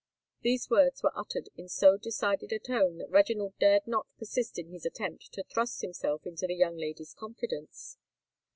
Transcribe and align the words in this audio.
These 0.41 0.67
words 0.71 1.03
were 1.03 1.15
uttered 1.15 1.49
in 1.55 1.69
so 1.69 1.95
decided 1.95 2.51
a 2.51 2.57
tone, 2.57 2.97
that 2.97 3.11
Reginald 3.11 3.53
dared 3.59 3.85
not 3.85 4.07
persist 4.17 4.57
in 4.57 4.69
his 4.71 4.83
attempt 4.83 5.31
to 5.33 5.43
thrust 5.43 5.81
himself 5.83 6.25
into 6.25 6.47
the 6.47 6.55
young 6.55 6.75
lady's 6.75 7.13
confidence. 7.13 7.99